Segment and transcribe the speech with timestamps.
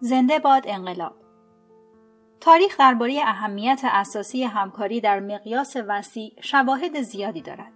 [0.00, 1.14] زنده باد انقلاب
[2.40, 7.72] تاریخ درباره اهمیت اساسی همکاری در مقیاس وسیع شواهد زیادی دارد.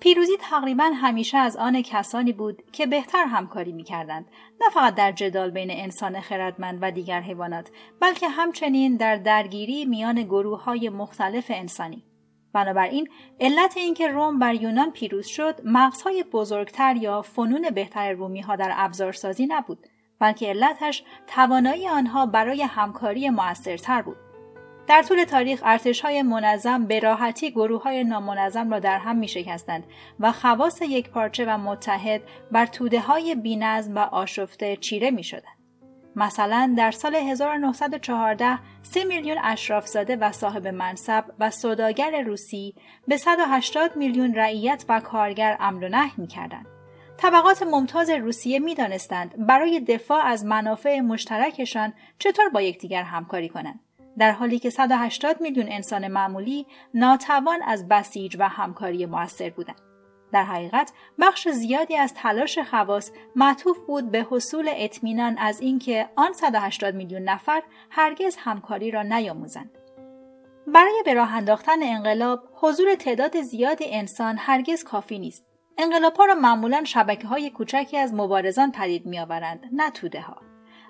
[0.00, 4.26] پیروزی تقریبا همیشه از آن کسانی بود که بهتر همکاری می کردند
[4.60, 10.22] نه فقط در جدال بین انسان خردمند و دیگر حیوانات بلکه همچنین در درگیری میان
[10.22, 12.04] گروه های مختلف انسانی.
[12.52, 13.08] بنابراین
[13.40, 18.72] علت اینکه روم بر یونان پیروز شد مغزهای بزرگتر یا فنون بهتر رومی ها در
[18.76, 19.86] ابزارسازی نبود
[20.18, 24.16] بلکه علتش توانایی آنها برای همکاری موثرتر بود
[24.88, 29.28] در طول تاریخ ارتش های منظم به راحتی گروه های نامنظم را در هم می
[29.28, 29.84] شکستند
[30.20, 35.58] و خواص یک پارچه و متحد بر توده های بینظم و آشفته چیره می شدند.
[36.16, 42.74] مثلا در سال 1914 3 میلیون اشرافزاده و صاحب منصب و سوداگر روسی
[43.08, 46.77] به 180 میلیون رعیت و کارگر امر و نهی می‌کردند.
[47.18, 53.80] طبقات ممتاز روسیه می‌دانستند برای دفاع از منافع مشترکشان چطور با یکدیگر همکاری کنند.
[54.18, 59.80] در حالی که 180 میلیون انسان معمولی ناتوان از بسیج و همکاری موثر بودند.
[60.32, 66.32] در حقیقت بخش زیادی از تلاش خواص معطوف بود به حصول اطمینان از اینکه آن
[66.32, 69.78] 180 میلیون نفر هرگز همکاری را نیاموزند.
[70.66, 75.47] برای به راه انداختن انقلاب حضور تعداد زیادی انسان هرگز کافی نیست.
[75.78, 80.36] انقلاب ها را معمولا شبکه های کوچکی از مبارزان پدید میآورند نه توده ها.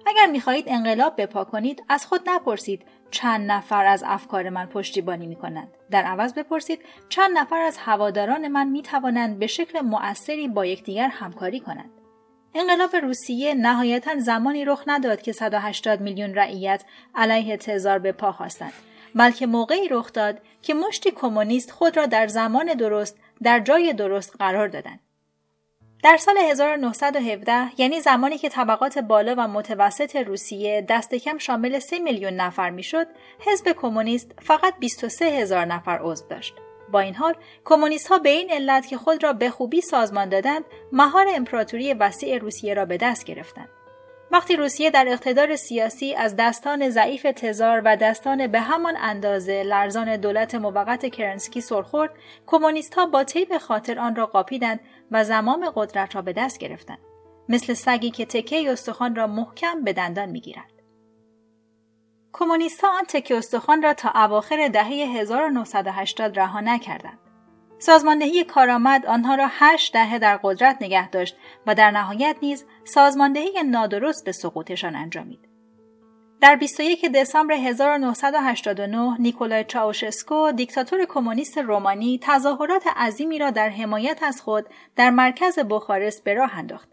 [0.06, 5.36] اگر می‌خواهید انقلاب بپا کنید از خود نپرسید چند نفر از افکار من پشتیبانی می
[5.36, 5.68] کنند.
[5.90, 11.08] در عوض بپرسید چند نفر از هواداران من می توانند به شکل مؤثری با یکدیگر
[11.08, 11.90] همکاری کنند.
[12.54, 18.72] انقلاب روسیه نهایتا زمانی رخ نداد که 180 میلیون رعیت علیه تزار به پا خواستند
[19.14, 24.36] بلکه موقعی رخ داد که مشتی کمونیست خود را در زمان درست در جای درست
[24.38, 25.00] قرار دادند
[26.02, 31.98] در سال 1917 یعنی زمانی که طبقات بالا و متوسط روسیه دست کم شامل 3
[31.98, 33.06] میلیون نفر می‌شد،
[33.40, 36.54] حزب کمونیست فقط 23 هزار نفر عضو داشت.
[36.92, 40.64] با این حال کمونیست ها به این علت که خود را به خوبی سازمان دادند
[40.92, 43.68] مهار امپراتوری وسیع روسیه را به دست گرفتند
[44.30, 50.16] وقتی روسیه در اقتدار سیاسی از دستان ضعیف تزار و دستان به همان اندازه لرزان
[50.16, 52.10] دولت موقت کرنسکی سرخورد
[52.46, 54.80] کمونیست ها با طیب خاطر آن را قاپیدند
[55.10, 56.98] و زمام قدرت را به دست گرفتند.
[57.48, 60.72] مثل سگی که تکه استخوان را محکم به دندان می‌گیرد.
[62.32, 67.18] کمونیست ها آن تکه استخوان را تا اواخر دهه 1980 رها نکردند.
[67.78, 73.62] سازماندهی کارآمد آنها را هشت دهه در قدرت نگه داشت و در نهایت نیز سازماندهی
[73.62, 75.48] نادرست به سقوطشان انجامید.
[76.40, 84.40] در 21 دسامبر 1989 نیکولای چاوشسکو دیکتاتور کمونیست رومانی تظاهرات عظیمی را در حمایت از
[84.40, 86.88] خود در مرکز بخارست به راه انداخت.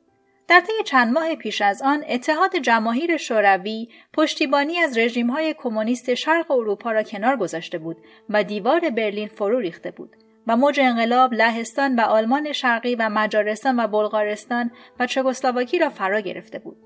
[0.48, 6.52] در طی چند ماه پیش از آن اتحاد جماهیر شوروی پشتیبانی از رژیم‌های کمونیست شرق
[6.52, 7.98] اروپا را کنار گذاشته بود
[8.30, 10.25] و دیوار برلین فرو ریخته بود.
[10.48, 16.20] و موج انقلاب لهستان و آلمان شرقی و مجارستان و بلغارستان و چکسلواکی را فرا
[16.20, 16.78] گرفته بود.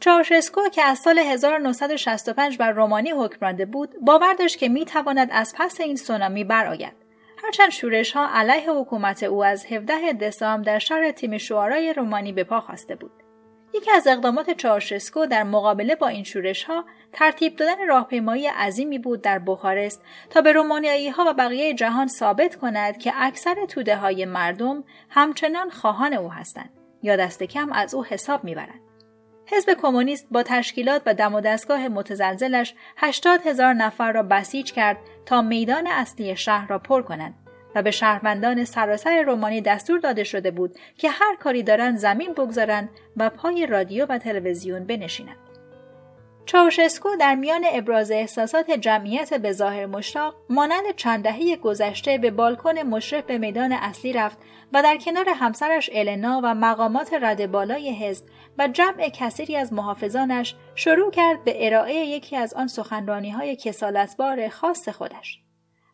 [0.00, 5.80] چاوشسکو که از سال 1965 بر رومانی حکمرانده بود باور داشت که می‌تواند از پس
[5.80, 7.06] این سونامی برآید
[7.44, 12.44] هرچند شورش ها علیه حکومت او از 17 دسامبر در شهر تیم شعارای رومانی به
[12.44, 13.10] پا خواسته بود
[13.74, 19.22] یکی از اقدامات چاوشسکو در مقابله با این شورش ها ترتیب دادن راهپیمایی عظیمی بود
[19.22, 24.24] در بخارست تا به رومانیایی ها و بقیه جهان ثابت کند که اکثر توده های
[24.24, 26.70] مردم همچنان خواهان او هستند
[27.02, 28.80] یا دست کم از او حساب می‌برند.
[29.46, 34.98] حزب کمونیست با تشکیلات و دم و دستگاه متزلزلش 80 هزار نفر را بسیج کرد
[35.26, 37.34] تا میدان اصلی شهر را پر کنند
[37.74, 42.88] و به شهروندان سراسر رومانی دستور داده شده بود که هر کاری دارند زمین بگذارند
[43.16, 45.45] و پای رادیو و تلویزیون بنشینند.
[46.46, 52.78] چاوشسکو در میان ابراز احساسات جمعیت به ظاهر مشتاق مانند چند دهه گذشته به بالکن
[52.78, 54.38] مشرف به میدان اصلی رفت
[54.72, 58.24] و در کنار همسرش النا و مقامات رد بالای حزب
[58.58, 64.48] و جمع کثیری از محافظانش شروع کرد به ارائه یکی از آن سخنرانی های کسالتبار
[64.48, 65.45] خاص خودش.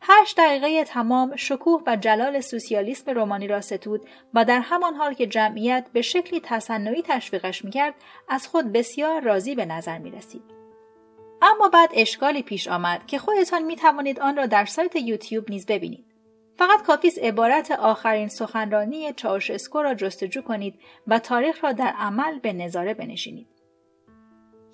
[0.04, 5.26] هشت دقیقه تمام شکوه و جلال سوسیالیسم رومانی را ستود و در همان حال که
[5.26, 7.94] جمعیت به شکلی تصنعی تشویقش می‌کرد
[8.28, 10.42] از خود بسیار راضی به نظر می رسید.
[11.42, 15.66] اما بعد اشکالی پیش آمد که خودتان می توانید آن را در سایت یوتیوب نیز
[15.66, 16.04] ببینید.
[16.58, 22.52] فقط کافی عبارت آخرین سخنرانی چاوشسکو را جستجو کنید و تاریخ را در عمل به
[22.52, 23.48] نظاره بنشینید.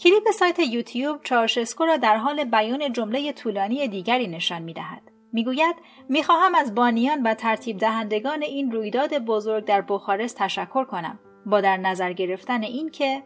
[0.00, 5.17] کلیپ سایت یوتیوب چاوشسکو را در حال بیان جمله طولانی دیگری نشان می دهد.
[5.32, 5.76] می‌گوید
[6.08, 11.76] می‌خواهم از بانیان و ترتیب دهندگان این رویداد بزرگ در بخارست تشکر کنم با در
[11.76, 13.22] نظر گرفتن اینکه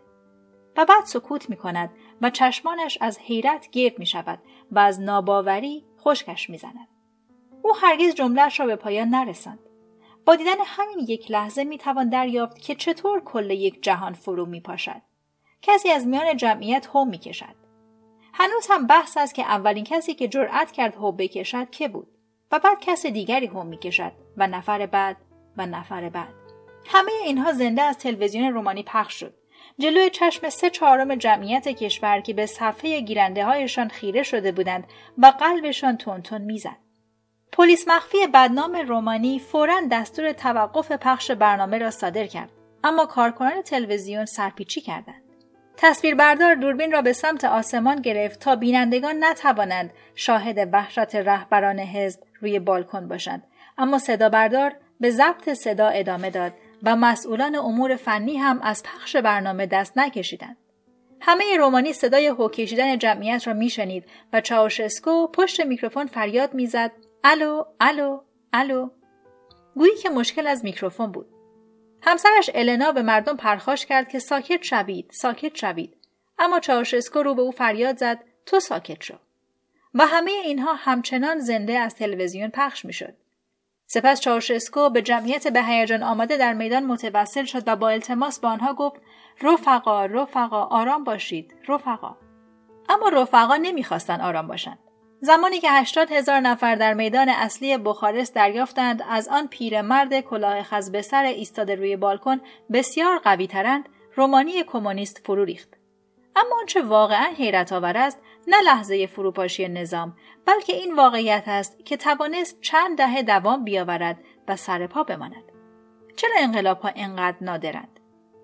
[0.77, 1.91] و بعد سکوت می کند
[2.21, 4.39] و چشمانش از حیرت گرد می شود
[4.71, 6.89] و از ناباوری خشکش می زند.
[7.63, 9.59] او هرگز جملهش را به پایان نرساند.
[10.27, 14.61] با دیدن همین یک لحظه می توان دریافت که چطور کل یک جهان فرو می
[14.61, 15.03] پاشد.
[15.63, 17.62] کسی از میان جمعیت هم می کشد.
[18.33, 22.09] هنوز هم بحث است که اولین کسی که جرأت کرد هو بکشد که بود
[22.53, 25.17] و بعد کس دیگری هم می کشد و نفر بعد
[25.57, 26.35] و نفر بعد.
[26.87, 29.35] همه اینها زنده از تلویزیون رومانی پخش شد.
[29.79, 34.85] جلوی چشم سه چهارم جمعیت کشور که به صفحه گیرنده هایشان خیره شده بودند
[35.19, 36.77] و قلبشان تونتون می‌زد.
[37.53, 42.51] پلیس مخفی بدنام رومانی فورا دستور توقف پخش برنامه را صادر کرد
[42.85, 45.22] اما کارکنان تلویزیون سرپیچی کردند
[45.83, 52.59] تصویربردار دوربین را به سمت آسمان گرفت تا بینندگان نتوانند شاهد وحشت رهبران حزب روی
[52.59, 53.43] بالکن باشند.
[53.79, 56.53] اما صدا بردار به ضبط صدا ادامه داد
[56.83, 60.57] و مسئولان امور فنی هم از پخش برنامه دست نکشیدند.
[61.21, 66.91] همه رومانی صدای هو کشیدن جمعیت را میشنید و چاوشسکو پشت میکروفون فریاد می‌زد.
[67.25, 68.21] الو الو
[68.53, 68.89] الو.
[69.75, 71.27] گویی که مشکل از میکروفون بود.
[72.03, 75.97] همسرش النا به مردم پرخاش کرد که ساکت شوید ساکت شوید.
[76.39, 79.15] اما چاوشسکو رو به او فریاد زد تو ساکت شو.
[79.95, 83.15] و همه اینها همچنان زنده از تلویزیون پخش می‌شد.
[83.87, 88.49] سپس چاوشسکو به جمعیت به هیجان آماده در میدان متوسل شد و با التماس به
[88.49, 89.01] آنها گفت
[89.43, 92.17] رفقا رفقا آرام باشید رفقا.
[92.89, 94.79] اما رفقا نمی‌خواستند آرام باشند
[95.25, 100.91] زمانی که هشتاد هزار نفر در میدان اصلی بخارست دریافتند از آن پیرمرد کلاه خز
[100.91, 102.41] به سر ایستاده روی بالکن
[102.73, 105.69] بسیار قوی ترند رومانی کمونیست فرو ریخت.
[106.37, 110.17] اما آنچه واقعا حیرت آور است نه لحظه فروپاشی نظام
[110.47, 114.19] بلکه این واقعیت است که توانست چند دهه دوام بیاورد
[114.49, 115.45] و سر پا بماند.
[116.17, 117.92] چرا انقلاب ها انقدر نادرند؟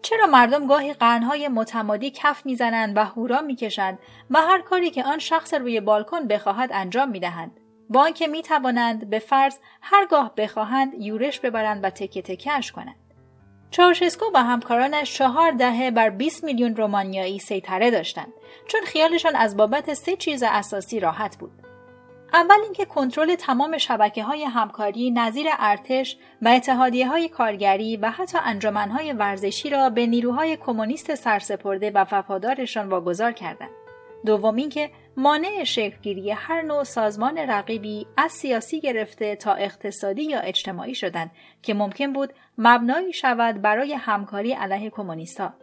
[0.02, 3.98] چرا مردم گاهی قرنهای متمادی کف می‌زنند و هورا می‌کشند
[4.30, 7.60] و هر کاری که آن شخص روی بالکن بخواهد انجام می‌دهند؟
[7.90, 12.96] با آنکه می‌توانند به فرض هرگاه بخواهند یورش ببرند و تکه تکهاش کنند.
[13.70, 18.32] چاوشسکو و همکارانش چهار دهه بر 20 میلیون رومانیایی سیطره داشتند
[18.68, 21.68] چون خیالشان از بابت سه چیز اساسی راحت بود.
[22.32, 28.38] اول اینکه کنترل تمام شبکه های همکاری نظیر ارتش و اتحادیه های کارگری و حتی
[28.75, 33.70] های ورزشی را به نیروهای کمونیست سرسپرده و وفادارشان واگذار کردند.
[34.26, 40.94] دوم اینکه مانع شکلگیری هر نوع سازمان رقیبی از سیاسی گرفته تا اقتصادی یا اجتماعی
[40.94, 41.31] شدند
[41.62, 45.54] که ممکن بود مبنایی شود برای همکاری علیه کمونیستها.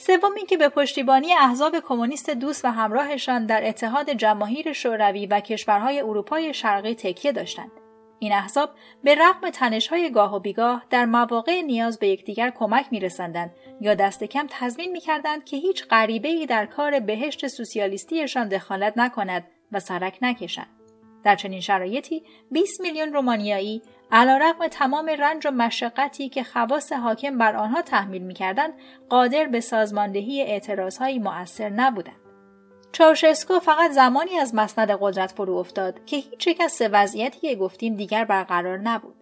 [0.00, 6.00] سوم اینکه به پشتیبانی احزاب کمونیست دوست و همراهشان در اتحاد جماهیر شوروی و کشورهای
[6.00, 7.70] اروپای شرقی تکیه داشتند.
[8.18, 8.70] این احزاب
[9.04, 14.24] به رغم تنشهای گاه و بیگاه در مواقع نیاز به یکدیگر کمک میرساندند یا دست
[14.24, 20.80] کم تضمین می‌کردند که هیچ غریبهای در کار بهشت سوسیالیستیشان دخالت نکند و سرک نکشند.
[21.24, 23.82] در چنین شرایطی 20 میلیون رومانیایی
[24.12, 28.72] علیرغم تمام رنج و مشقتی که خواص حاکم بر آنها تحمیل می‌کردند
[29.08, 32.16] قادر به سازماندهی اعتراضهایی مؤثر نبودند
[32.92, 37.56] چاوشسکو فقط زمانی از مسند قدرت فرو افتاد که هیچ یک از سه وضعیتی که
[37.56, 39.14] گفتیم دیگر برقرار نبود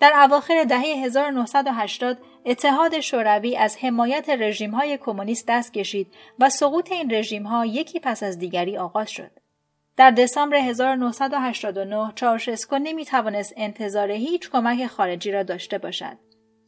[0.00, 7.14] در اواخر دهه 1980 اتحاد شوروی از حمایت رژیم‌های کمونیست دست کشید و سقوط این
[7.14, 9.41] رژیم‌ها یکی پس از دیگری آغاز شد.
[9.96, 16.16] در دسامبر 1989 چاوشسکو نمی توانست انتظار هیچ کمک خارجی را داشته باشد.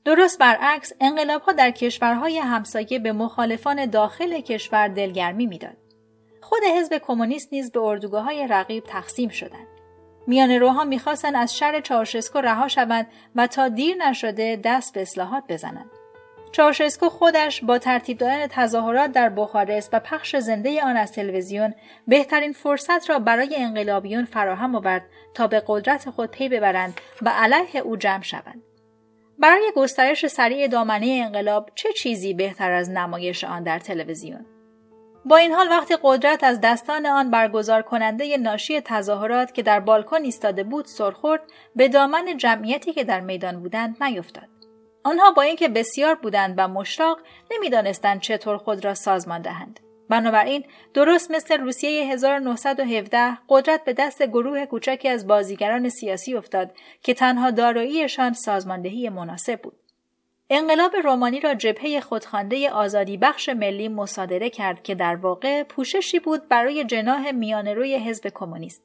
[0.04, 5.76] درست برعکس انقلابها در کشورهای همسایه به مخالفان داخل کشور دلگرمی می‌داد.
[6.40, 9.66] خود حزب کمونیست نیز به اردوگاه های رقیب تقسیم شدند.
[10.26, 15.45] میان روها می‌خواستند از شر چاوشسکو رها شوند و تا دیر نشده دست به اصلاحات
[15.49, 15.90] بزنند.
[16.55, 21.75] چاوشسکو خودش با ترتیب دادن تظاهرات در بخارست و پخش زنده آن از تلویزیون
[22.09, 25.03] بهترین فرصت را برای انقلابیون فراهم آورد
[25.35, 28.63] تا به قدرت خود پی ببرند و علیه او جمع شوند.
[29.39, 34.47] برای گسترش سریع دامنه انقلاب چه چیزی بهتر از نمایش آن در تلویزیون؟
[35.25, 40.23] با این حال وقتی قدرت از دستان آن برگزار کننده ناشی تظاهرات که در بالکن
[40.23, 41.43] ایستاده بود سرخورد
[41.77, 44.54] به دامن جمعیتی که در میدان بودند نیفتاد.
[45.05, 47.19] آنها با اینکه بسیار بودند و مشتاق
[47.51, 49.81] نمی‌دانستند چطور خود را سازمان دهند.
[50.09, 56.71] بنابراین درست مثل روسیه 1917 قدرت به دست گروه کوچکی از بازیگران سیاسی افتاد
[57.03, 59.77] که تنها داراییشان سازماندهی مناسب بود.
[60.51, 66.49] انقلاب رومانی را جبهه خودخوانده آزادی بخش ملی مصادره کرد که در واقع پوششی بود
[66.49, 67.31] برای جناه
[67.75, 68.83] روی حزب کمونیست.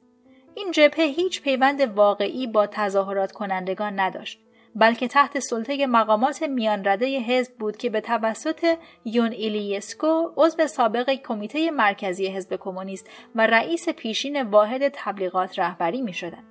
[0.54, 4.40] این جبهه هیچ پیوند واقعی با تظاهرات کنندگان نداشت.
[4.74, 11.10] بلکه تحت سلطه مقامات میان رده حزب بود که به توسط یون ایلیسکو عضو سابق
[11.10, 16.44] کمیته مرکزی حزب کمونیست و رئیس پیشین واحد تبلیغات رهبری می شدن.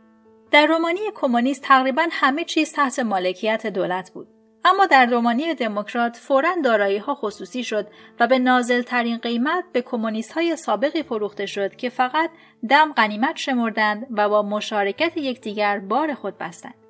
[0.52, 4.28] در رومانی کمونیست تقریبا همه چیز تحت مالکیت دولت بود.
[4.66, 7.88] اما در رومانی دموکرات فورا دارایی ها خصوصی شد
[8.20, 12.30] و به نازل ترین قیمت به کمونیست های سابقی فروخته شد که فقط
[12.70, 16.89] دم غنیمت شمردند و با مشارکت یکدیگر بار خود بستند.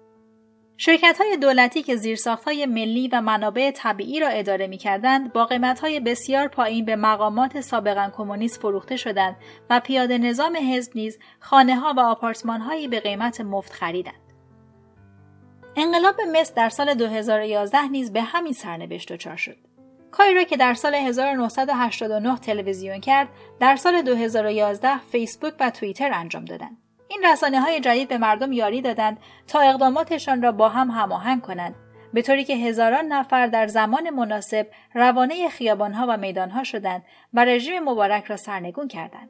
[0.81, 5.45] شرکت های دولتی که زیرساخت های ملی و منابع طبیعی را اداره می کردند با
[5.45, 9.35] قیمت های بسیار پایین به مقامات سابقا کمونیست فروخته شدند
[9.69, 14.33] و پیاده نظام حزب نیز خانه ها و آپارتمان هایی به قیمت مفت خریدند.
[15.75, 19.57] انقلاب مصر در سال 2011 نیز به همین سرنوشت دچار شد.
[20.11, 23.27] کاری که در سال 1989 تلویزیون کرد،
[23.59, 26.77] در سال 2011 فیسبوک و توییتر انجام دادند.
[27.11, 31.75] این رسانه های جدید به مردم یاری دادند تا اقداماتشان را با هم هماهنگ کنند
[32.13, 37.83] به طوری که هزاران نفر در زمان مناسب روانه خیابانها و میدانها شدند و رژیم
[37.83, 39.29] مبارک را سرنگون کردند.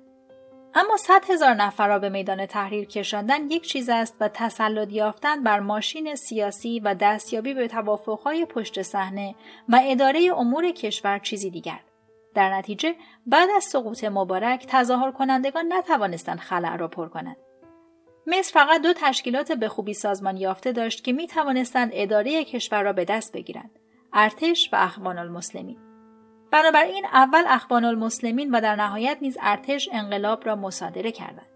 [0.74, 5.44] اما صد هزار نفر را به میدان تحریر کشاندن یک چیز است و تسلط یافتن
[5.44, 9.36] بر ماشین سیاسی و دستیابی به توافقهای پشت صحنه
[9.70, 11.80] و اداره امور کشور چیزی دیگر.
[12.36, 12.96] در نتیجه
[13.26, 17.38] بعد از سقوط مبارک تظاهر کنندگان نتوانستند خلع را پر کنند.
[18.30, 22.94] مصر فقط دو تشکیلات به خوبی سازمان یافته داشت که می توانستند اداره کشور را
[22.94, 23.80] به دست بگیرند.
[24.14, 25.78] ارتش و اخوان المسلمین.
[26.52, 31.48] بنابراین اول اخوان المسلمین و در نهایت نیز ارتش انقلاب را مصادره کردند.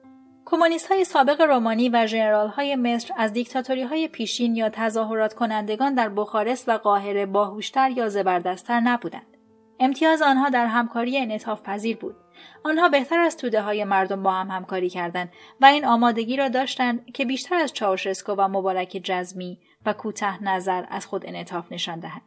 [0.46, 5.94] کمونیست های سابق رومانی و ژنرال های مصر از دیکتاتوری های پیشین یا تظاهرات کنندگان
[5.94, 9.38] در بخارست و قاهره باهوشتر یا زبردستتر نبودند.
[9.80, 12.15] امتیاز آنها در همکاری انعطاف پذیر بود.
[12.63, 17.12] آنها بهتر از توده های مردم با هم همکاری کردند و این آمادگی را داشتند
[17.12, 22.22] که بیشتر از چاوشسکو و مبارک جزمی و کوته نظر از خود انعطاف نشان دهند.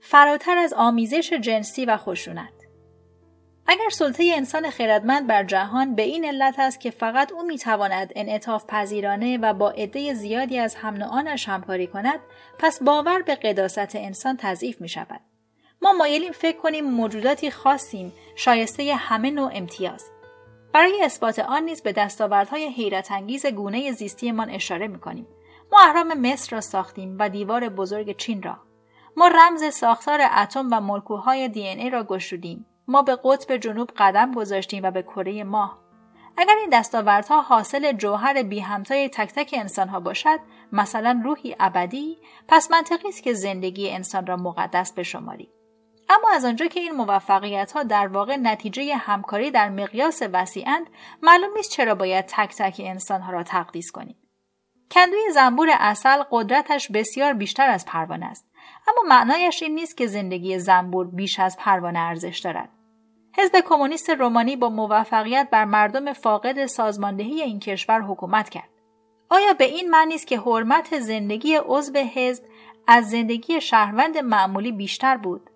[0.00, 2.60] فراتر از آمیزش جنسی و خشونت
[3.66, 8.64] اگر سلطه انسان خردمند بر جهان به این علت است که فقط او می‌تواند انعطاف
[8.68, 11.02] پذیرانه و با عده زیادی از هم
[11.46, 12.20] همکاری کند
[12.58, 15.20] پس باور به قداست انسان تضعیف می شود.
[15.82, 20.10] ما مایلیم فکر کنیم موجوداتی خاصیم شایسته همه نوع امتیاز.
[20.72, 25.26] برای اثبات آن نیز به دستاوردهای حیرت انگیز گونه زیستیمان اشاره می کنیم.
[25.72, 28.56] ما اهرام مصر را ساختیم و دیوار بزرگ چین را.
[29.16, 32.66] ما رمز ساختار اتم و مولکولهای دی ای را گشودیم.
[32.88, 35.78] ما به قطب جنوب قدم گذاشتیم و به کره ماه.
[36.36, 40.38] اگر این دستاوردها حاصل جوهر بی همتای تک تک انسانها باشد
[40.72, 42.18] مثلا روحی ابدی
[42.48, 45.48] پس منطقی است که زندگی انسان را مقدس بشماریم
[46.10, 50.86] اما از آنجا که این موفقیت ها در واقع نتیجه همکاری در مقیاس وسیعند
[51.22, 54.16] معلوم نیست چرا باید تک تک انسان ها را تقدیس کنیم.
[54.90, 58.46] کندوی زنبور اصل قدرتش بسیار بیشتر از پروانه است.
[58.88, 62.68] اما معنایش این نیست که زندگی زنبور بیش از پروانه ارزش دارد.
[63.36, 68.68] حزب کمونیست رومانی با موفقیت بر مردم فاقد سازماندهی این کشور حکومت کرد.
[69.28, 72.44] آیا به این معنی است که حرمت زندگی عضو حزب
[72.86, 75.49] از زندگی شهروند معمولی بیشتر بود؟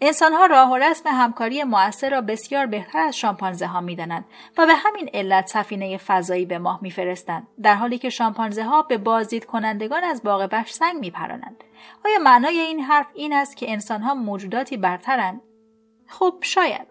[0.00, 4.24] انسانها راه و رسم همکاری موثر را بسیار بهتر از شامپانزه ها می‌دانند
[4.58, 8.98] و به همین علت سفینه فضایی به ماه میفرستند در حالی که شامپانزه ها به
[8.98, 11.64] بازدید کنندگان از باغ وحش سنگ میپرانند.
[12.04, 15.40] آیا معنای این حرف این است که انسانها موجوداتی برترند؟
[16.06, 16.86] خب شاید.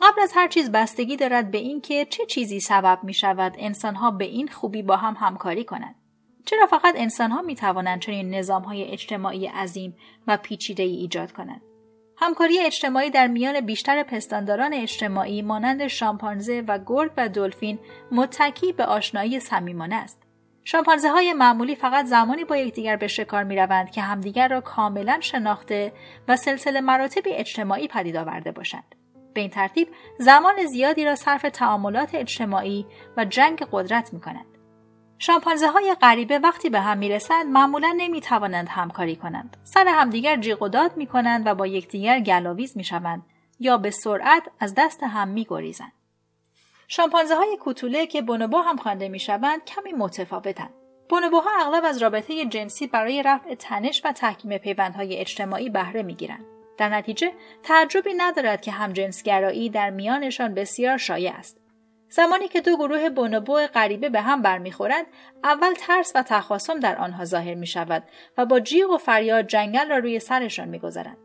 [0.00, 4.24] قبل از هر چیز بستگی دارد به اینکه چه چیزی سبب می شود انسانها به
[4.24, 5.94] این خوبی با هم همکاری کنند.
[6.46, 9.96] چرا فقط انسانها می توانند چنین نظام های اجتماعی عظیم
[10.26, 11.60] و پیچیده ای ایجاد کنند؟
[12.20, 17.78] همکاری اجتماعی در میان بیشتر پستانداران اجتماعی مانند شامپانزه و گرگ و دلفین
[18.12, 20.22] متکی به آشنایی صمیمانه است.
[20.64, 25.18] شامپانزه های معمولی فقط زمانی با یکدیگر به شکار می روند که همدیگر را کاملا
[25.20, 25.92] شناخته
[26.28, 28.94] و سلسله مراتب اجتماعی پدید آورده باشند.
[29.34, 34.47] به این ترتیب زمان زیادی را صرف تعاملات اجتماعی و جنگ قدرت می کنند.
[35.18, 39.56] شامپانزه های غریبه وقتی به هم می‌رسند معمولا نمی‌توانند همکاری کنند.
[39.64, 43.22] سر همدیگر جیغ و داد می‌کنند و با یکدیگر گلاویز می‌شوند
[43.60, 45.92] یا به سرعت از دست هم میگریزند.
[46.88, 50.70] شامپانزه های کوتوله که بونوبو هم خوانده می‌شوند کمی متفاوتند.
[51.08, 56.44] بونوبوها اغلب از رابطه جنسی برای رفع تنش و تحکیم پیوندهای اجتماعی بهره می‌گیرند.
[56.78, 57.32] در نتیجه
[57.62, 61.57] تعجبی ندارد که همجنسگرایی در میانشان بسیار شایع است.
[62.10, 65.06] زمانی که دو گروه بونوبو غریبه به هم برمیخورند
[65.44, 68.02] اول ترس و تخاصم در آنها ظاهر می شود
[68.38, 71.16] و با جیغ و فریاد جنگل را روی سرشان می‌گذارند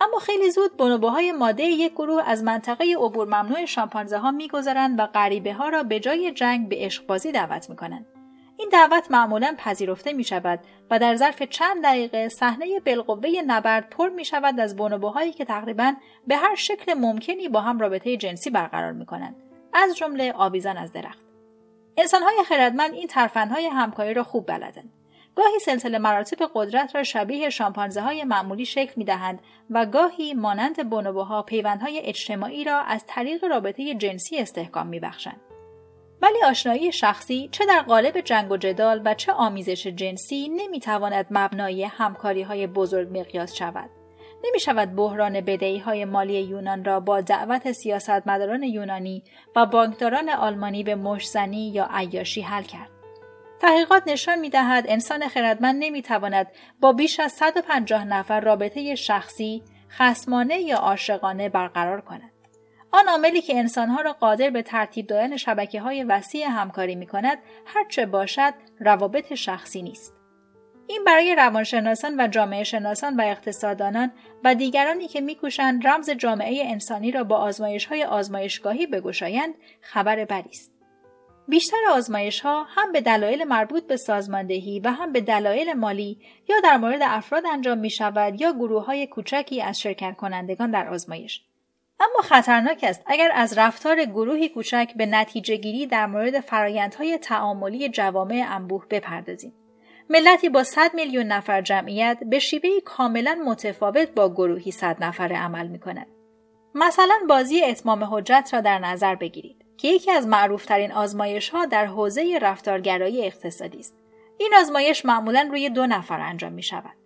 [0.00, 5.06] اما خیلی زود بونوبوهای ماده یک گروه از منطقه عبور ممنوع شامپانزه ها میگذرند و
[5.06, 8.06] غریبه ها را به جای جنگ به عشقبازی دعوت می کنند.
[8.58, 10.60] این دعوت معمولا پذیرفته می شود
[10.90, 15.94] و در ظرف چند دقیقه صحنه بالقوه نبرد پر می شود از بونوبوهایی که تقریبا
[16.26, 19.45] به هر شکل ممکنی با هم رابطه جنسی برقرار می کنند
[19.76, 21.22] از جمله آویزان از درخت
[21.96, 24.92] انسانهای خردمند این ترفندهای همکاری را خوب بلدند
[25.36, 29.40] گاهی سلسله مراتب قدرت را شبیه شامپانزه های معمولی شکل می دهند
[29.70, 35.40] و گاهی مانند بونوبوها پیوندهای اجتماعی را از طریق رابطه جنسی استحکام می بخشند.
[36.22, 41.26] ولی آشنایی شخصی چه در قالب جنگ و جدال و چه آمیزش جنسی نمی تواند
[41.30, 43.90] مبنای همکاری های بزرگ مقیاس شود.
[44.48, 49.24] نمی شود بحران بدهی های مالی یونان را با دعوت سیاستمداران یونانی
[49.56, 52.90] و بانکداران آلمانی به مشزنی یا عیاشی حل کرد.
[53.60, 56.46] تحقیقات نشان می دهد انسان خردمند نمی تواند
[56.80, 62.32] با بیش از 150 نفر رابطه شخصی، خسمانه یا عاشقانه برقرار کند.
[62.92, 67.38] آن عاملی که انسانها را قادر به ترتیب دادن شبکه های وسیع همکاری می کند
[67.66, 70.14] هرچه باشد روابط شخصی نیست.
[70.88, 74.12] این برای روانشناسان و جامعه شناسان و اقتصاددانان
[74.44, 80.50] و دیگرانی که میکوشند رمز جامعه انسانی را با آزمایش های آزمایشگاهی بگشایند خبر بدی
[80.50, 80.72] است.
[81.48, 86.56] بیشتر آزمایش ها هم به دلایل مربوط به سازماندهی و هم به دلایل مالی یا
[86.60, 91.42] در مورد افراد انجام می شود یا گروه های کوچکی از شرکت کنندگان در آزمایش.
[92.00, 97.88] اما خطرناک است اگر از رفتار گروهی کوچک به نتیجه گیری در مورد فرایندهای تعاملی
[97.88, 99.52] جوامع انبوه بپردازیم.
[100.10, 105.66] ملتی با 100 میلیون نفر جمعیت به شیوهی کاملا متفاوت با گروهی 100 نفره عمل
[105.66, 106.06] می کند.
[106.74, 111.86] مثلا بازی اتمام حجت را در نظر بگیرید که یکی از معروفترین آزمایش ها در
[111.86, 113.94] حوزه رفتارگرایی اقتصادی است.
[114.38, 116.96] این آزمایش معمولا روی دو نفر انجام می شود.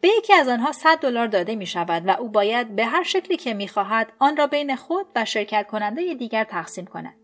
[0.00, 3.36] به یکی از آنها 100 دلار داده می شود و او باید به هر شکلی
[3.36, 7.19] که می خواهد آن را بین خود و شرکت کننده دیگر تقسیم کند.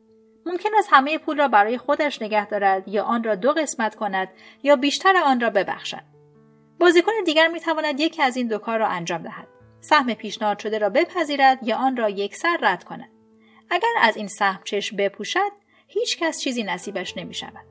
[0.47, 4.29] ممکن است همه پول را برای خودش نگه دارد یا آن را دو قسمت کند
[4.63, 6.03] یا بیشتر آن را ببخشد.
[6.81, 9.49] بازیکن دیگر می تواند یکی از این دو کار را انجام دهد.
[9.81, 13.09] سهم پیشنهاد شده را بپذیرد یا آن را یکسر رد کند.
[13.71, 15.53] اگر از این سهم چشم بپوشد،
[15.89, 17.67] هیچ کس چیزی نصیبش نمی شود.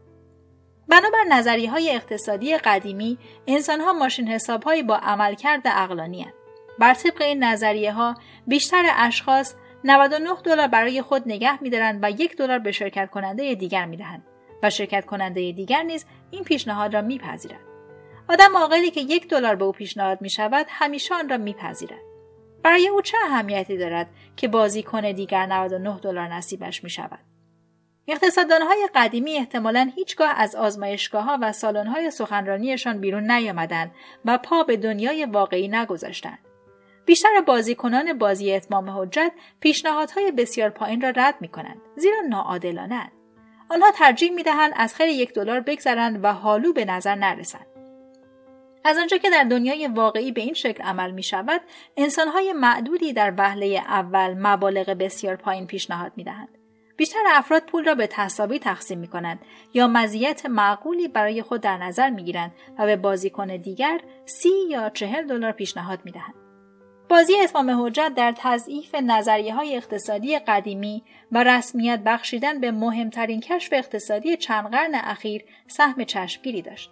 [0.88, 6.36] بنابر نظریه های اقتصادی قدیمی انسان ها ماشین حساب با عملکرد اقلانی هست.
[6.80, 8.16] بر طبق این نظریه ها
[8.48, 9.56] بیشتر اشخاص
[9.88, 14.24] 99 دلار برای خود نگه میدارند و یک دلار به شرکت کننده دیگر می‌دهند
[14.64, 17.60] و شرکت کننده دیگر نیز این پیشنهاد را میپذیرد.
[18.30, 22.00] آدم عاقلی که یک دلار به او پیشنهاد می شود همیشه آن را میپذیرد.
[22.64, 27.20] برای او چه اهمیتی دارد که بازیکن دیگر 99 دلار نصیبش می شود؟
[28.08, 33.92] اقتصاددانهای قدیمی احتمالا هیچگاه از آزمایشگاه ها و سالن سخنرانیشان بیرون نیامدند
[34.26, 36.40] و پا به دنیای واقعی نگذاشتند.
[37.06, 43.12] بیشتر بازیکنان بازی اتمام حجت پیشنهادهای بسیار پایین را رد می کنند زیرا ناعادلانند.
[43.70, 47.66] آنها ترجیح می دهند از خیر یک دلار بگذرند و حالو به نظر نرسند.
[48.84, 51.62] از آنجا که در دنیای واقعی به این شکل عمل می شود،
[51.98, 56.58] انسانهای معدودی در وهله اول مبالغ بسیار پایین پیشنهاد می دهند.
[56.98, 59.40] بیشتر افراد پول را به تصابی تقسیم می کنند
[59.74, 64.90] یا مزیت معقولی برای خود در نظر می گیرند و به بازیکن دیگر سی یا
[64.90, 66.45] چهل دلار پیشنهاد می دهند.
[67.16, 73.74] بازی اتمام حجت در تضعیف نظریه های اقتصادی قدیمی و رسمیت بخشیدن به مهمترین کشف
[73.74, 76.92] اقتصادی چند قرن اخیر سهم چشمگیری داشت.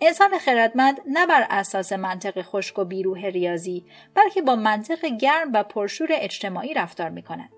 [0.00, 5.62] انسان خردمند نه بر اساس منطق خشک و بیروح ریاضی بلکه با منطق گرم و
[5.62, 7.50] پرشور اجتماعی رفتار می کند.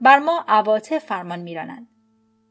[0.00, 1.88] بر ما عواطف فرمان میرانند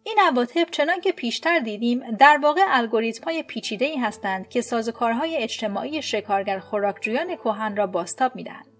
[0.03, 5.37] این عواطف چنان که پیشتر دیدیم در واقع الگوریتم های پیچیده ای هستند که سازوکارهای
[5.37, 8.74] اجتماعی شکارگر خوراکجویان کهن را باستاب می‌دهند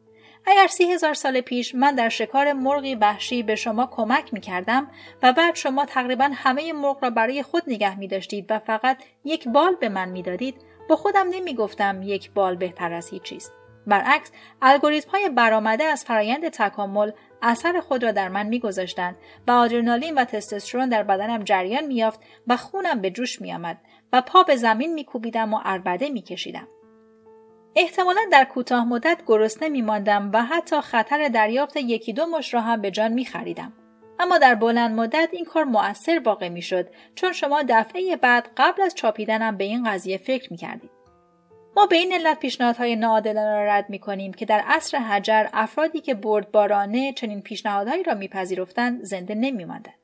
[0.48, 4.88] اگر سی هزار سال پیش من در شکار مرغی وحشی به شما کمک می کردم
[5.24, 9.48] و بعد شما تقریبا همه مرغ را برای خود نگه می داشتید و فقط یک
[9.48, 10.56] بال به من می دادید
[10.90, 13.54] با خودم نمی گفتم یک بال بهتر از هیچ چیست.
[13.88, 14.32] برعکس
[14.62, 19.16] الگوریتم های برآمده از فرایند تکامل اثر خود را در من میگذاشتند
[19.48, 23.78] و آدرنالین و تستوسترون در بدنم جریان میافت و خونم به جوش میآمد
[24.14, 26.68] و پا به زمین میکوبیدم و اربده میکشیدم
[27.76, 32.82] احتمالا در کوتاه مدت گرسنه میماندم و حتی خطر دریافت یکی دو مش را هم
[32.82, 33.74] به جان میخریدم.
[34.20, 38.96] اما در بلند مدت این کار مؤثر واقع می‌شد چون شما دفعه بعد قبل از
[38.96, 40.90] چاپیدنم به این قضیه فکر می‌کردید.
[41.78, 46.02] ما به این علت پیشنهادهای ناعادلانه را رد می کنیم که در عصر حجر افرادی
[46.02, 49.96] که بردبارانه چنین پیشنهادهایی را میپذیرفتند زنده نمیماندند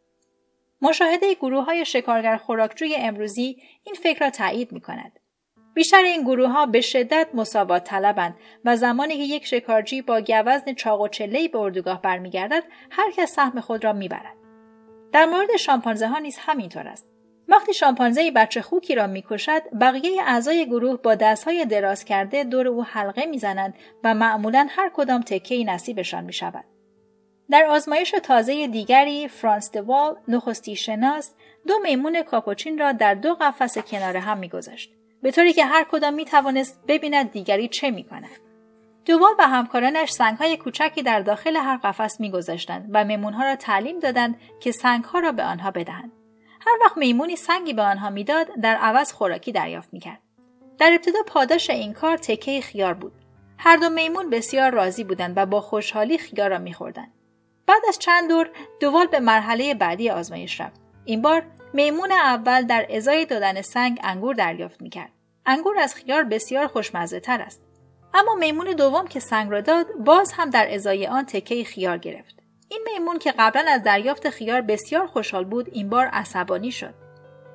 [0.81, 5.19] مشاهده گروه های شکارگر خوراکجوی امروزی این فکر را تایید می کند.
[5.73, 10.73] بیشتر این گروه ها به شدت مساوات طلبند و زمانی که یک شکارجی با گوزن
[10.73, 14.36] چاق و چلهی به اردوگاه برمیگردد هر کس سهم خود را می‌برد.
[15.12, 17.07] در مورد شامپانزه ها نیز همینطور است.
[17.47, 22.84] وقتی شامپانزه بچه خوکی را می‌کشد بقیه اعضای گروه با دستهای دراز کرده دور او
[22.84, 26.65] حلقه می‌زنند و معمولا هر کدام تکه نصیبشان می شود.
[27.51, 31.34] در آزمایش تازه دیگری فرانس دوال نخستی شناس
[31.67, 36.13] دو میمون کاپوچین را در دو قفس کنار هم میگذاشت به طوری که هر کدام
[36.13, 38.29] می توانست ببیند دیگری چه می کند.
[39.05, 44.39] دوال و همکارانش سنگهای کوچکی در داخل هر قفس میگذاشتند و میمونها را تعلیم دادند
[44.60, 46.12] که سنگها را به آنها بدهند.
[46.67, 50.19] هر وقت میمونی سنگی به آنها می‌داد در عوض خوراکی دریافت می‌کرد
[50.77, 53.13] در ابتدا پاداش این کار تکه خیار بود
[53.57, 57.13] هر دو میمون بسیار راضی بودند و با خوشحالی خیار را میخوردند
[57.67, 62.88] بعد از چند دور دوال به مرحله بعدی آزمایش رفت این بار میمون اول در
[62.89, 65.12] ازای دادن سنگ انگور دریافت می‌کرد.
[65.45, 67.62] انگور از خیار بسیار خوشمزه تر است.
[68.13, 72.36] اما میمون دوم که سنگ را داد باز هم در ازای آن تکه خیار گرفت.
[72.69, 76.93] این میمون که قبلا از دریافت خیار بسیار خوشحال بود این بار عصبانی شد.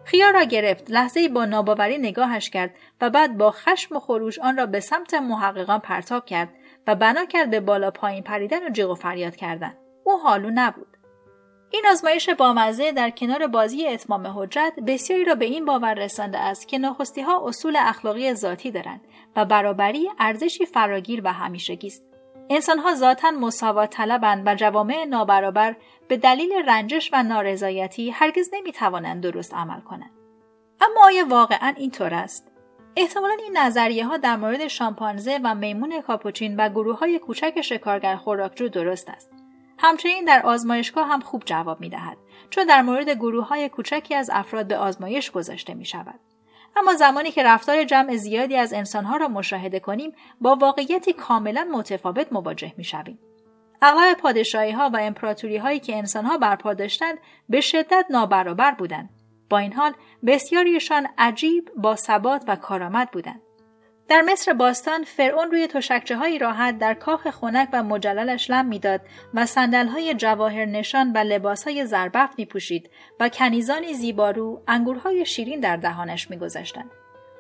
[0.05, 4.57] خیار را گرفت لحظه با ناباوری نگاهش کرد و بعد با خشم و خروش آن
[4.57, 6.49] را به سمت محققان پرتاب کرد
[6.87, 9.77] و بنا کرد به بالا پایین پریدن و جیغ و فریاد کردن.
[10.05, 10.96] او حالو نبود.
[11.71, 16.69] این آزمایش بامزه در کنار بازی اتمام حجت بسیاری را به این باور رسانده است
[16.69, 19.01] که نخستی ها اصول اخلاقی ذاتی دارند
[19.37, 22.03] و برابری ارزشی فراگیر و همیشگی است.
[22.51, 25.77] انسانها ذاتا مساوات طلبند و جوامع نابرابر
[26.09, 30.11] به دلیل رنجش و نارضایتی هرگز نمی‌توانند درست عمل کنند.
[30.81, 32.53] اما آیا واقعا اینطور است؟
[32.97, 38.17] احتمالا این نظریه ها در مورد شامپانزه و میمون کاپوچین و گروه های کوچک شکارگر
[38.17, 39.36] خوراکجو درست است.
[39.79, 42.17] همچنین در آزمایشگاه هم خوب جواب می دهد
[42.51, 46.21] چون در مورد گروه های کوچکی از افراد به آزمایش گذاشته می شود.
[46.77, 52.33] اما زمانی که رفتار جمع زیادی از انسانها را مشاهده کنیم با واقعیتی کاملا متفاوت
[52.33, 53.19] مواجه می شویم.
[53.83, 59.11] اغلب پادشاهی ها و امپراتوری هایی که انسانها برپا داشتند به شدت نابرابر بودند.
[59.51, 59.93] با این حال
[60.27, 63.43] بسیاریشان عجیب با ثبات و کارآمد بودند.
[64.09, 69.01] در مصر باستان فرعون روی تشکچه های راحت در کاخ خنک و مجللش لم می‌داد
[69.35, 72.91] و سندل های جواهر نشان و لباس های زربفت می پوشید
[73.21, 76.91] و کنیزانی زیبارو انگورهای شیرین در دهانش میگذاشتند.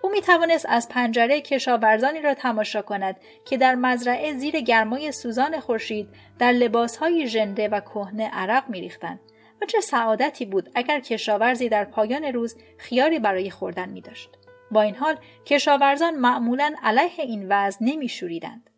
[0.02, 5.60] او می توانست از پنجره کشاورزانی را تماشا کند که در مزرعه زیر گرمای سوزان
[5.60, 9.20] خورشید در لباسهای ژنده و کهنه عرق میریختند
[9.62, 14.45] و چه سعادتی بود اگر کشاورزی در پایان روز خیاری برای خوردن می داشت.
[14.70, 18.70] با این حال کشاورزان معمولا علیه این وضع نمیشوریدند.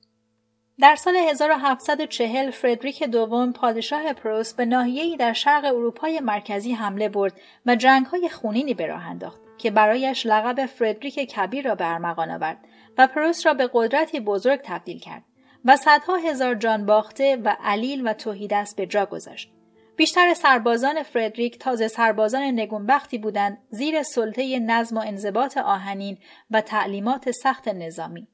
[0.81, 7.33] در سال 1740 فردریک دوم پادشاه پروس به ناحیه‌ای در شرق اروپای مرکزی حمله برد
[7.67, 12.59] و جنگ‌های خونینی به راه انداخت که برایش لقب فردریک کبیر را به ارمغان آورد
[12.99, 15.23] و پروس را به قدرتی بزرگ تبدیل کرد
[15.65, 19.53] و صدها هزار جان باخته و علیل و توهیدست به جا گذاشت.
[19.99, 26.19] بیشتر سربازان فردریک تازه سربازان نگونبختی بودند زیر سلطه نظم و انضباط آهنین
[26.51, 28.29] و تعلیمات سخت نظامی.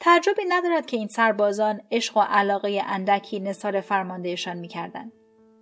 [0.00, 5.12] تعجبی ندارد که این سربازان عشق و علاقه اندکی نثار فرماندهشان می‌کردند.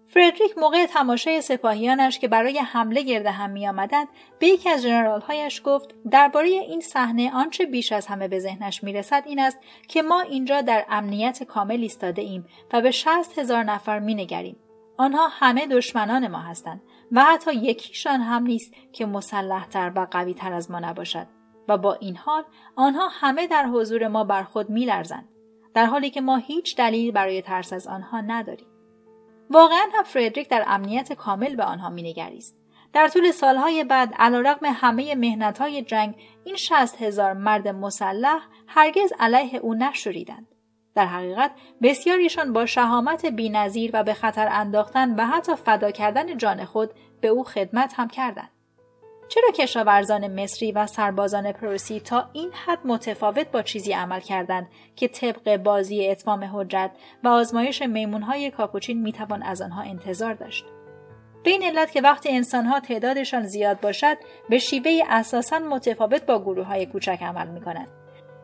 [0.07, 5.63] فردریک موقع تماشای سپاهیانش که برای حمله گرده هم می آمدند به یکی از جنرالهایش
[5.65, 10.03] گفت درباره این صحنه آنچه بیش از همه به ذهنش می رسد این است که
[10.03, 14.57] ما اینجا در امنیت کامل ایستاده ایم و به شست هزار نفر می نگریم.
[14.99, 16.83] آنها همه دشمنان ما هستند
[17.13, 21.27] و حتی یکیشان هم نیست که مسلحتر و قویتر از ما نباشد
[21.69, 22.45] و با این حال
[22.77, 25.29] آنها همه در حضور ما بر خود میلرزند
[25.75, 28.69] در حالی که ما هیچ دلیل برای ترس از آنها نداریم.
[29.51, 32.57] واقعا هم فردریک در امنیت کامل به آنها مینگریست.
[32.93, 39.59] در طول سالهای بعد علیرغم همه مهنتهای جنگ این شست هزار مرد مسلح هرگز علیه
[39.59, 40.56] او نشوریدند.
[40.97, 41.51] در حقیقت
[41.83, 47.29] بسیاریشان با شهامت بینظیر و به خطر انداختن و حتی فدا کردن جان خود به
[47.29, 48.51] او خدمت هم کردند
[49.29, 55.09] چرا کشاورزان مصری و سربازان پروسی تا این حد متفاوت با چیزی عمل کردند که
[55.09, 56.91] طبق بازی اتمام حجت
[57.25, 60.65] و آزمایش میمونهای کاپوچین می‌توان از آنها انتظار داشت
[61.45, 64.17] به این علت که وقتی انسانها تعدادشان زیاد باشد
[64.49, 67.96] به شیوه اساسا متفاوت با گروه های کوچک عمل می کنند.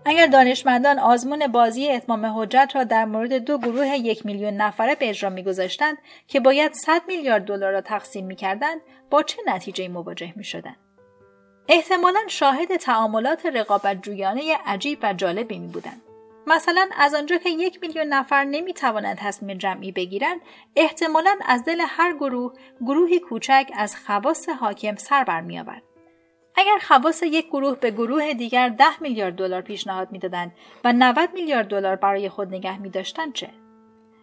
[0.05, 5.09] اگر دانشمندان آزمون بازی اتمام حجت را در مورد دو گروه یک میلیون نفره به
[5.09, 10.77] اجرا میگذاشتند که باید 100 میلیارد دلار را تقسیم می‌کردند با چه نتیجه مواجه می‌شدند
[11.69, 16.03] احتمالا شاهد تعاملات رقابت جویانه عجیب و جالبی می بودند.
[16.47, 20.41] مثلا از آنجا که یک میلیون نفر نمی توانند تصمیم جمعی بگیرند
[20.77, 25.83] احتمالا از دل هر گروه گروهی کوچک از خواص حاکم سر برمیآورد
[26.57, 30.53] اگر خواص یک گروه به گروه دیگر ده میلیارد دلار پیشنهاد می‌دادند
[30.85, 32.91] و 90 میلیارد دلار برای خود نگه می
[33.35, 33.51] چه؟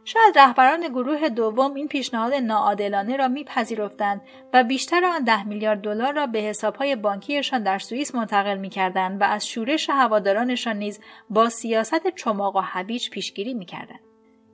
[0.06, 4.22] شاید رهبران گروه دوم این پیشنهاد ناعادلانه را میپذیرفتند
[4.54, 9.24] و بیشتر آن ده میلیارد دلار را به حسابهای بانکیشان در سوئیس منتقل می‌کردند و
[9.24, 14.09] از شورش هوادارانشان نیز با سیاست چماق و هویج پیشگیری می‌کردند.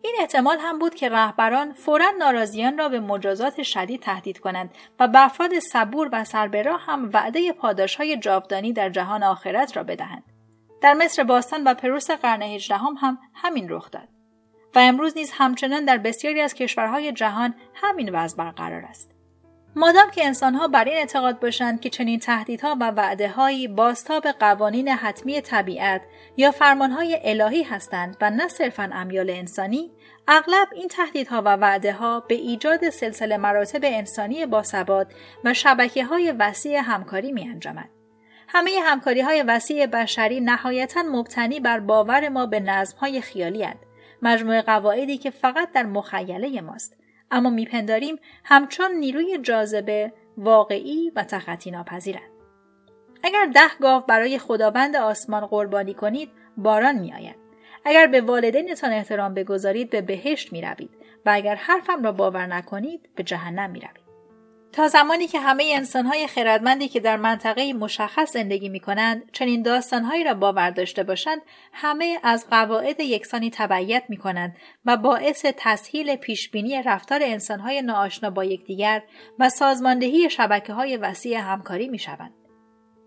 [0.05, 5.07] این احتمال هم بود که رهبران فورا ناراضیان را به مجازات شدید تهدید کنند و
[5.07, 10.23] به افراد صبور و سربراه هم وعده پاداشهای جاودانی در جهان آخرت را بدهند.
[10.81, 14.07] در مصر باستان و پروس قرن هجدهم هم همین رخ داد
[14.75, 19.14] و امروز نیز همچنان در بسیاری از کشورهای جهان همین وضع برقرار است.
[19.77, 24.89] مادام که انسانها بر این اعتقاد باشند که چنین تهدیدها و وعده هایی بازتاب قوانین
[24.89, 26.01] حتمی طبیعت
[26.37, 29.91] یا فرمانهای الهی هستند و نه صرفا امیال انسانی
[30.27, 35.07] اغلب این تهدیدها و وعده ها به ایجاد سلسله مراتب انسانی باثبات
[35.43, 37.89] و شبکه های وسیع همکاری می انجامد.
[38.47, 43.67] همه همکاری های وسیع بشری نهایتا مبتنی بر باور ما به نظم های خیالی
[44.21, 51.71] مجموعه قواعدی که فقط در مخیله ماست اما میپنداریم همچون نیروی جاذبه واقعی و تخطی
[51.71, 52.29] ناپذیرند
[53.23, 57.35] اگر ده گاو برای خداوند آسمان قربانی کنید باران میآید
[57.85, 60.89] اگر به والدینتان احترام بگذارید به بهشت می روید
[61.25, 64.04] و اگر حرفم را باور نکنید به جهنم می روید.
[64.75, 70.23] تا زمانی که همه انسانهای خردمندی که در منطقه مشخص زندگی می کنند چنین داستانهایی
[70.23, 71.41] را باور داشته باشند
[71.73, 78.43] همه از قواعد یکسانی تبعیت می کنند و باعث تسهیل پیشبینی رفتار انسانهای ناآشنا با
[78.43, 79.03] یکدیگر
[79.39, 82.33] و سازماندهی شبکه های وسیع همکاری می شوند.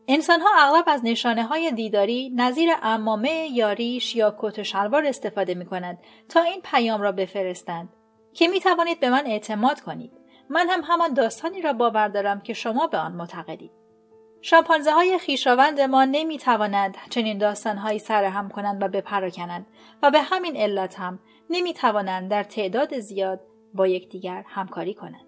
[0.09, 5.55] انسانها اغلب از نشانه های دیداری نظیر امامه یا ریش یا کت و شلوار استفاده
[5.55, 7.89] می کنند تا این پیام را بفرستند
[8.35, 10.18] که می توانید به من اعتماد کنید.
[10.51, 13.71] من هم همان داستانی را باور دارم که شما به آن معتقدید.
[14.41, 19.67] شامپانزه های خیشاوند ما نمی توانند چنین داستانهایی سر هم کنند و بپراکنند
[20.03, 21.19] و به همین علت هم
[21.51, 23.41] نمی توانند در تعداد زیاد
[23.75, 25.28] با یکدیگر همکاری کنند.